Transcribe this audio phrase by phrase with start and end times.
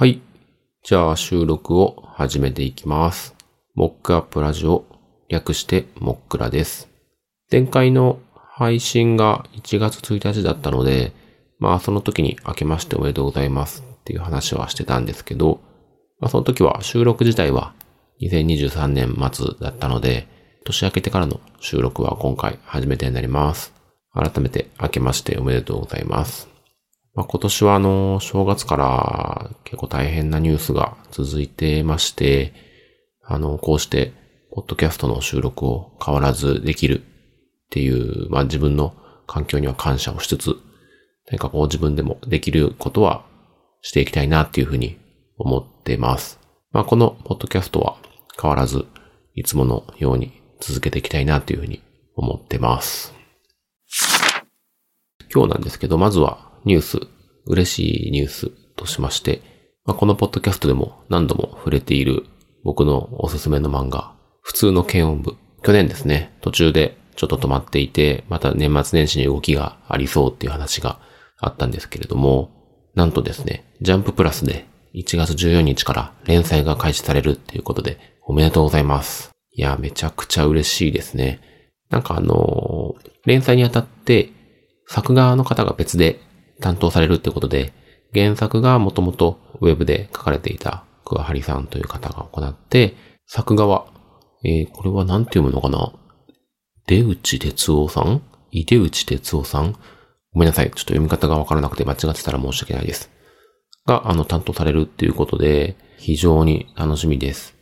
[0.00, 0.22] はい。
[0.82, 3.34] じゃあ収録を始めていきます。
[3.74, 4.86] モックアップラジオ、
[5.28, 6.88] 略してモックラです。
[7.52, 11.12] 前回の配信が1月1日だったので、
[11.58, 15.60] まあその時に明けましておめでとうございますっていう話はしてたんですけど、
[16.18, 17.74] まあその時は収録自体は
[18.22, 20.28] 2023年末だったので、
[20.64, 23.74] 年明けてからの収録は今回初めてになります。
[24.14, 26.49] 改めて明けましておめでとうございます。
[27.14, 32.52] まあ、今年はあの、正月から結構大変なニュースが続いてまして、
[33.24, 34.12] あの、こうして、
[34.52, 37.04] ポッドキャストの収録を変わらずできるっ
[37.70, 38.94] ていう、まあ自分の
[39.26, 40.56] 環境には感謝をしつつ、
[41.30, 43.24] 何かこう自分でもできることは
[43.82, 44.98] していきたいなっていうふうに
[45.38, 46.40] 思ってます。
[46.72, 47.96] まあこのポッドキャストは
[48.40, 48.86] 変わらず、
[49.34, 51.80] いつものように続けていきたいなっていうふうに
[52.16, 53.14] 思ってます。
[55.32, 57.00] 今日なんですけど、まずはニュース、
[57.46, 59.42] 嬉しいニュースとしまして、
[59.84, 62.24] まあ、このポッドキャストでも何度も触れている
[62.64, 65.36] 僕のおすすめの漫画、普通の軽音部。
[65.62, 70.98] 去年ですね、途中でちょっと止まっていて、また年末年始に動きがありそうっていう話が
[71.38, 72.50] あったんですけれども、
[72.94, 79.30] なんとですね、ジャンププラスで1月14日から連載が開始されるっていうことで、おめでとうございます。
[79.52, 81.40] いや、めちゃくちゃ嬉しいですね。
[81.90, 84.30] なんかあのー連載にあたって、
[84.86, 86.20] 作画の方が別で
[86.60, 87.72] 担当されるってことで、
[88.14, 92.94] 原作がもともとウェブで書かれていた桑張さんという方が行って、
[93.26, 93.86] 作画は、
[94.44, 95.92] えー、これは何て読むのかな？
[96.86, 98.22] 出内哲夫さん？
[98.50, 99.76] 井出内哲夫さん？
[100.32, 100.66] ごめんなさい。
[100.66, 103.10] ちょっと読み方がわからなくて間違ってたら申し訳ないです。
[103.86, 107.54] が、あの、担当されるっていうことで、非常に楽しみです。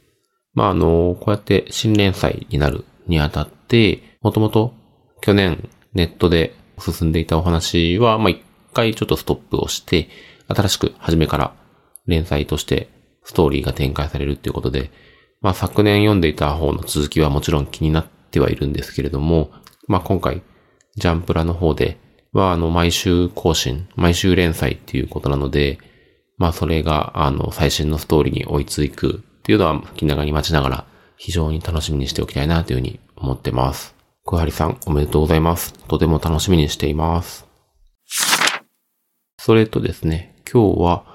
[0.55, 4.75] まあ、あの、こうやって新連載になるにあたって、もともと
[5.21, 8.41] 去年ネットで進んでいたお話は、まあ、一
[8.73, 10.09] 回ちょっとストップをして、
[10.49, 11.55] 新しく初めから
[12.07, 12.89] 連載として
[13.25, 14.91] ストーリーが展開されるっていうことで、
[15.41, 19.51] まあ、昨年読んでいた方の続きはもちろん気になってはいるんですけれども、
[19.87, 20.43] まあ、今回、
[20.97, 21.99] ジャンプラの方で
[22.33, 25.79] は、あの、毎週更新、毎週連載っていうことなので、
[26.39, 30.85] まあ、それが、あの、最新のストーリーに追いついくっていうのは気長に待ちながら、
[31.17, 33.95] 非常に楽しみにしておきたいなというふうに思ってます。
[34.25, 35.73] 小張さん、おめでとうございます。
[35.89, 37.48] とても楽しみにしています。
[39.49, 41.07] それとですね、今日は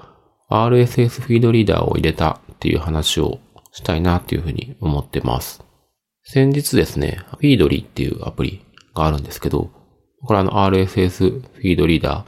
[0.48, 3.38] RSS フィードリーダーを入れたっていう話を
[3.70, 5.62] したいなっていうふうに思ってます。
[6.24, 9.70] 先日ですね、フィードリーっていうアプリがあるんですけど、
[10.24, 12.26] これあの RSS フィードリーダ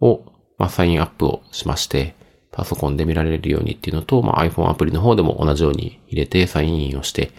[0.00, 2.14] ーを、まあ、サインアップをしまして、
[2.52, 7.32] パソコンで見られるようにっていうのと、まあ、iPhone アプリの方でも同じように入れてサインインをして、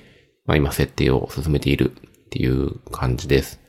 [0.45, 3.61] まあ、今設定を進めているっていう感じです。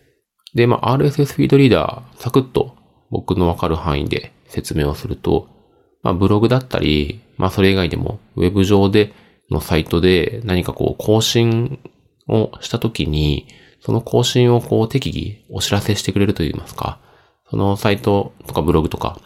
[0.55, 2.75] で、まあ、RSS フィードリーダー、サクッと
[3.12, 5.49] 僕のわかる範囲で説明をすると、
[6.03, 9.12] まあ、ブログだったり、まあ、それ以外でも、ウェブ上で
[9.50, 11.78] のサイトで何かこう、更新
[12.28, 13.47] をしたときに、
[13.81, 16.99] その更新をこう、適宜お知らせしてくれると言いますか、
[17.49, 19.21] そのサイトとかブログとか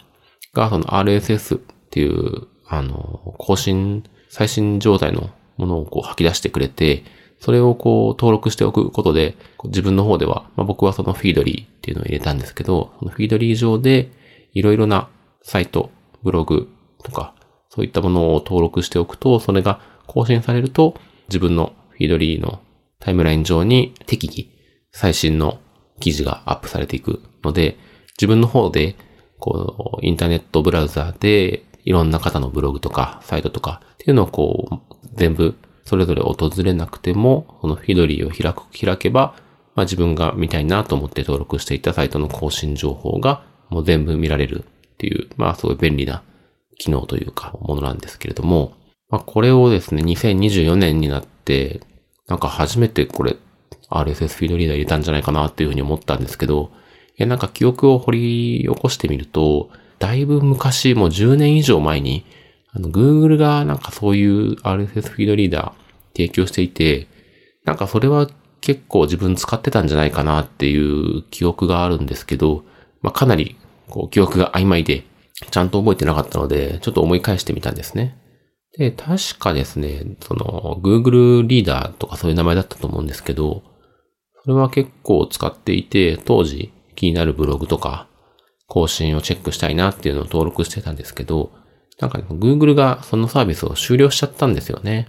[0.53, 7.05] が、その RSS っていう、あの、更新、最新状態のものをこう吐き出してくれて、
[7.39, 14.11] それをこう登録しておくことで、自分の方では、まあ、僕はそのフィードリーっていうのを入れたんですけど、そのフィードリー上で
[14.55, 15.09] いろいろな
[15.43, 15.91] サイト、
[16.23, 16.69] ブログ
[17.03, 17.35] とか、
[17.69, 20.95] そういったものを登録しておくと、それが更新されると、
[21.29, 22.61] 自分のフィードリーの
[23.01, 24.49] タイムライン上に適宜
[24.93, 25.59] 最新の
[26.01, 27.77] 記事がアップされていくので、
[28.17, 28.97] 自分の方で、
[29.39, 39.35] こう、インターネットブラウザーでいろんな方のブログとかサイトとかっていうのをこう、全部それぞれ訪れなくても、このフィードリーを開く、開けば、
[39.75, 46.23] まあ自分が見たいなと思って登録していたサイトの更新情報がもう全部見られるっていう、まあすごい便利な
[46.79, 48.75] 機能というか、ものなんですけれども、
[49.09, 51.81] まあこれをですね、2024年になって、
[52.27, 53.37] なんか初めてこれ、
[53.91, 56.71] RSS フィードリーダー入れたんじゃないかなっていうふうに思ったんですけど、
[57.17, 62.25] いやなんか記憶を掘り起こしてみると、だいぶ昔、もう10年以上前に、
[62.73, 67.07] あの、Google がなんかそういう RSS フィードリーダー提供していて、
[67.65, 68.29] なんかそれは
[68.61, 72.65] 結構自分使ってたんじゃないかなっていう記憶があるんですけど、
[73.05, 73.57] まあ、かなり
[73.89, 75.05] こう記憶が曖昧で、
[75.51, 78.17] ちゃんと覚えてなかったので、ちょっと思い返してみたんですね。
[78.79, 83.63] で、確かですね、その Google リーダーとかそういう名前だったと思うんですけど、
[84.43, 88.09] それは結構使っていて、当時気になるブログとか
[88.67, 91.53] 更新をチェックしたいなっていうのを登録してたんですけど、
[92.01, 95.09] なんか、ね、Google がそのサービスを終了しちゃったんですよね。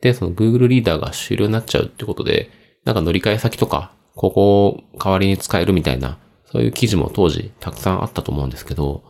[0.00, 2.50] で、その Google リーダーが終了になっちゃうってことで、
[2.84, 6.18] なんか乗り換え先とか、ここを代わりに使えるみたいな、
[6.52, 9.04] そういう記事も当時たくさんあったと思うんですけど、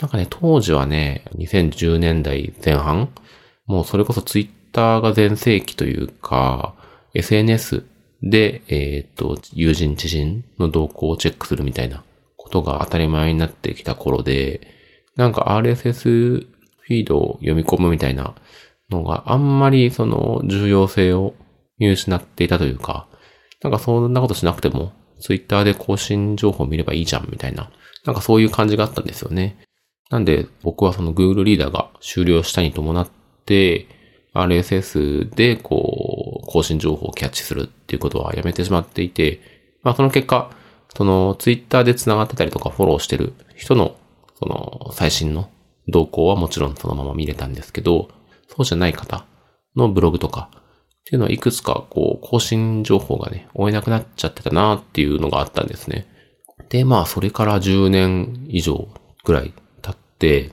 [0.00, 3.12] なんかね、当時はね、2010年代前半
[3.66, 6.74] もうそれこそツイッターが全盛期というか、
[7.14, 7.84] SNS
[8.22, 12.04] で、えっ、と、友人知人の動向をチェックするみたいな
[12.36, 14.60] ことが当たり前になってきた頃で、
[15.16, 18.34] なんか RSS フィードを読み込むみたいな
[18.90, 21.34] のがあんまりその重要性を
[21.78, 23.06] 見失っていたというか、
[23.62, 27.70] なんかそんなことしなくても、ツイッターで更新情報を見ればいいじゃんみたいな、
[28.04, 29.56] なんかそういう感じがあったんですよね。
[30.10, 33.08] なんで僕はその Google リーダーが終了したに伴っ
[33.46, 33.86] て、
[34.34, 39.40] RSS でこう、更新情報をキャッチするっていうことはやめてしまっていて、
[39.82, 40.50] まあその結果、
[40.96, 43.96] その Twitter で繋がってたりとかフォローしてる人の、
[44.38, 45.50] その最新の
[45.88, 48.08] 動向はもちろんそのまま見れたんですけど、
[48.48, 49.24] そうじゃない方
[49.76, 50.50] のブログとか
[51.02, 56.06] っていうのはいくつかこう更新情報がね、追えなくなっちゃってたなっていうのがあったんですね。
[56.68, 58.88] で、まあそれから10年以上
[59.24, 59.52] ぐらい
[59.82, 60.52] 経って、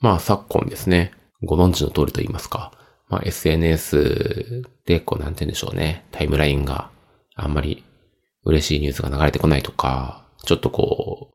[0.00, 1.12] まあ昨今ですね、
[1.42, 2.72] ご存知の通りと言いますか、
[3.08, 6.90] まあ SNS でこうなんて言うんでしょうね、タイムラインが
[7.34, 7.82] あんまり
[8.44, 11.34] 嬉しいニュースが流れてこないとか、ちょっとこう、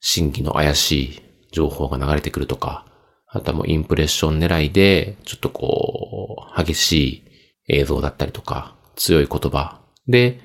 [0.00, 1.22] 新規の怪しい
[1.52, 2.86] 情報が流れてくるとか、
[3.26, 7.31] あとはもうインプレッション狙いで、ちょっとこう、激しい
[7.68, 10.40] 映像だったりとか、強い言葉で、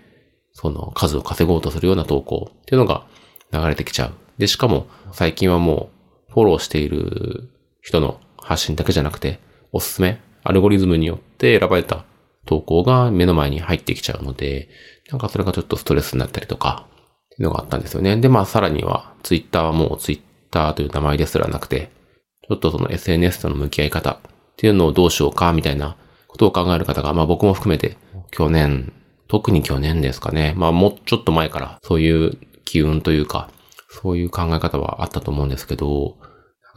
[0.53, 3.05] その数を稼ごうとするような投稿っていうのが
[3.51, 4.13] 流れてきちゃう。
[4.37, 5.89] で、しかも最近はも
[6.29, 7.49] うフォローしている
[7.81, 9.39] 人の発信だけじゃなくて、
[9.71, 12.05] おすすめ、アルゴリズムによって選ばれた
[12.45, 14.69] 投稿が目の前に入ってきちゃうので、
[15.11, 16.87] なんかそれがちょっとストレスになったりとか、
[17.25, 18.17] っていうのがあったんですよね。
[18.17, 21.91] で、まあさらには、ツイッターはもうツイッターという名前ですらなくて、
[22.47, 24.17] ちょっとその SNS との向き合い方っ
[24.55, 25.97] ていうのをどうしようかみたいな
[26.37, 27.97] ことを考える方が、まあ僕も含めて、
[28.31, 28.93] 去年、
[29.27, 30.53] 特に去年ですかね。
[30.55, 33.49] まあもうちょっと前からそういう機運というか、
[33.89, 36.15] そういう考え方はあったと思うんですけど、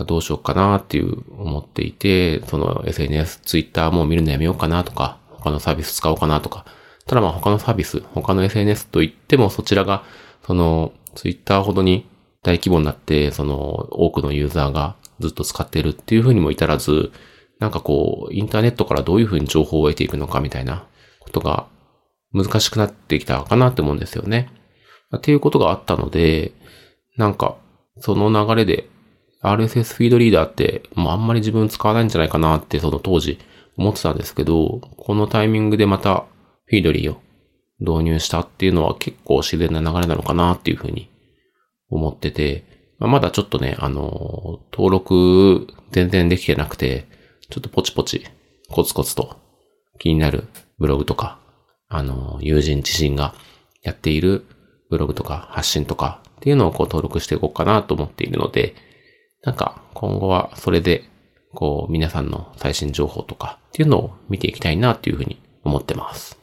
[0.06, 6.64] どうしようかなっていう思っていて、その SNS、Twitter も見るのやめようかなとか、他のサービス使おうかなとか。
[7.06, 10.04] ただまあ他のサービス、他の SNS といってもそちらが、
[10.46, 12.06] その Twitter ほどに
[12.42, 13.58] 大規模になって、その
[13.90, 17.12] 多くのユーザーがずっと使ってるっていうふうにも至らず、
[17.60, 20.86] なんかこう、インターネットからどういうふうに情報を得ていくのかみたいな
[21.20, 21.68] ことが
[22.32, 24.50] 難しくなってきたかなって思うんですよね。
[25.16, 26.52] っていうことがあったので、
[27.16, 27.56] なんか、
[27.98, 28.88] その流れで
[29.42, 33.38] RSS フィードリーダーって、もうあんまり自分使わないんじゃないかなってその当時
[33.76, 36.26] 思ってたんですけど、このタイミングでまた
[36.66, 37.20] フィードリーを
[37.80, 41.10] 導入したっていうのは結構自然な流れなのかなっていうふうに
[41.88, 42.64] 思ってて、
[42.98, 47.06] まだちょっとね、あの、登録全然できてなくて、
[47.50, 48.25] ちょっとポチポチ、
[48.70, 49.37] コツコツと
[49.99, 50.44] 気になる
[50.79, 51.38] ブログとか、
[51.88, 53.35] あの、友人自身が
[53.82, 54.47] やっている
[54.88, 58.75] ブログとか発信とかっていうのをこう登録していこうかなと思っているので、
[59.43, 61.05] なんか今後はそれで、
[61.52, 66.38] こう皆さんの最新情報とかっていうのを見ていきたいなっていうふうに思ってます。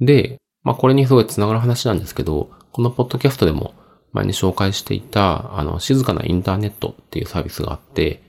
[0.00, 3.74] で、まあこれにすごい繋がる話なんですけど、このポッドキャストでも
[4.12, 8.22] 前に紹介していた、あの、静かなインターネットっていうサービスがあって、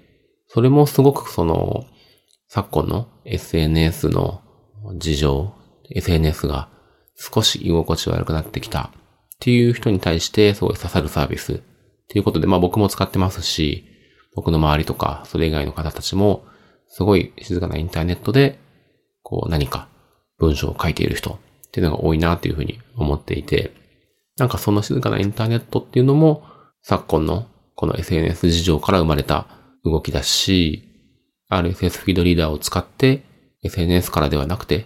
[0.54, 1.86] それもすごくその、
[2.50, 4.42] 昨今の SNS の
[4.98, 5.54] 事情、
[5.90, 6.68] SNS が
[7.16, 8.90] 少し居心地悪くなってきたっ
[9.40, 11.58] ていう人に対してすごい刺さるサービスっ
[12.10, 13.86] ていうことで、まあ僕も使ってますし、
[14.36, 16.44] 僕の周りとかそれ以外の方たちも
[16.90, 18.60] すごい静かなインターネットで
[19.24, 19.88] こう何か
[20.38, 23.72] 文章を書いている人っていうのが多いなっていうふうに思っていて、
[24.38, 26.44] なんかその静かなインターネットっていうのも
[26.82, 30.84] 昨今のこの SNS 事情から生まれた動きだし、
[31.50, 33.24] RSS フィードリーダーを使って
[33.64, 34.86] SNS からではなくて、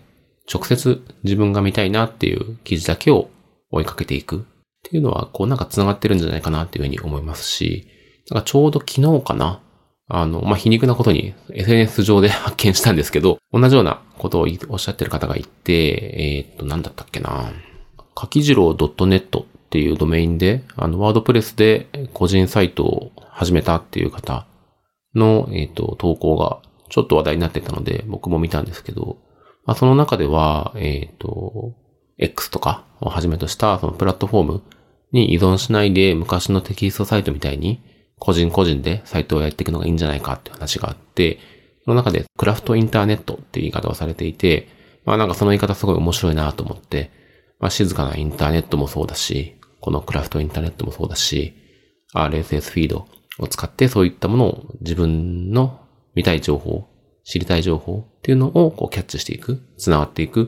[0.51, 3.29] 直接自分が見たいなっていう記事だけを
[3.71, 4.41] 追いかけていくっ
[4.83, 7.87] ていうのは、こうなんか繋がってるんじゃないかなっていうふうに思いますし、
[8.29, 9.61] なんかちょうど昨日かな、
[10.07, 17.51] あの、まあ、皮肉なことに SNS 上で発見したんですけど、同じようなことをおっしゃってる方がいて、えー、っと、なんだったっけな。
[18.13, 24.45] かきじろう .net っていうドメインで、あの、ワードプレスで個人サイトを始めたっていう方
[25.15, 29.17] の、えっ、ー、と、投稿がちょっと話題になってたので、僕も見たんですけど、
[29.65, 31.73] まあ、その中では、えっ、ー、と、
[32.17, 34.63] X とかをはじめとしたそのプラットフォーム
[35.11, 37.81] に依存しないで昔のテキストサイトみたいに
[38.19, 41.39] 個人個人でサイトをやっていくのがいいんじゃないかって話があって、
[41.83, 44.69] その中でクラフトインターネットっていう言い方をされていて、
[45.03, 47.11] まあなんかその言い方すごい面白いなと思って、
[47.59, 51.53] まあ静かなインターネットもそうだし、このクラフトインターネットもそうだし、
[52.13, 53.07] RSS フィード
[53.39, 55.79] を使ってそういったものを自分の
[56.15, 56.87] 見たい情報、
[57.23, 60.47] 知りたい情報っていうのをこうキャッチしていく、繋がっていくっ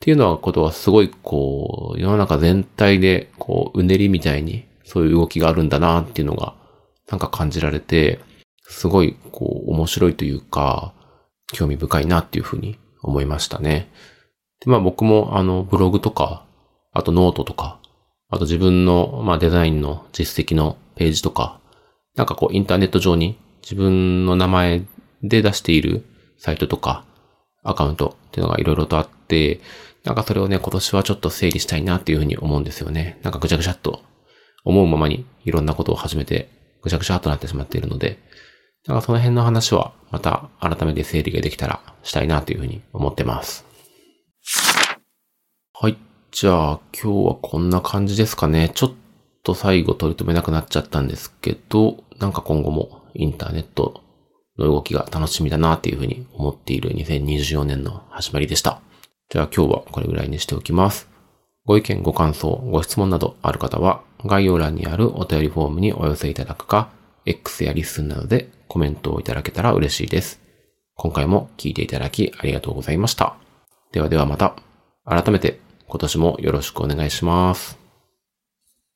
[0.00, 6.54] ていうのはことはすごいこう世の中全体でこううねりみたいにそういう動きがあるんだなっていうのが
[7.10, 8.20] なんか感じられて、
[8.62, 10.92] すごい、こう、面白いというか、
[11.52, 13.88] 興味深いなっていうふうに思いましたね。
[14.64, 16.44] で、まあ僕も、あの、ブログとか、
[16.92, 17.80] あとノートとか、
[18.28, 21.60] あと自分の、まあデザインの実績のページとか、
[22.16, 24.82] なんかこう、インターネット上に自分の名前
[25.22, 26.04] で出している
[26.38, 27.04] サイトとか、
[27.62, 29.60] アカウントっていうのがいろいろとあって、
[30.04, 33.18] なんかそれをね、今年はちょっと整理したいなっていうふうに思うんですよね。
[33.22, 34.02] なんかぐちゃぐちゃっと
[34.64, 36.48] 思うままにいろんなことを始めて
[36.82, 38.18] ぐちゃぐちゃっとなってしまっているので、
[38.86, 43.66] なんかその辺の話はまた改めて整理ができたらしたいなというふうに思ってます。
[45.72, 45.96] はい。
[46.30, 48.70] じゃあ今日はこんな感じですかね。
[48.74, 48.92] ちょっ
[49.46, 54.02] と最後取り留めなくなっちゃったんですけど、なんか今後もインターネット
[54.58, 58.80] の動きが楽しみだなっていうふうに思っている2024年の始まりでした。
[59.28, 61.08] じゃあ今日はこれぐらいにしておきます。
[61.64, 66.90] ご意見、ご感想、ご質問などある方は概要欄にあるお便りフォームにお寄せいただくか、
[67.24, 70.40] X やリスンなどでコメントをいただけたら嬉しいです。
[70.96, 73.36] 今回も聞いていただきありがとうございました。
[73.92, 74.56] ではではまた。
[75.04, 77.85] 改めて今年もよろしくお願いします。